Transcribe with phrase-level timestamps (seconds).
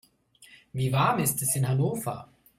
[0.73, 2.27] Wie warm ist es in Hannover?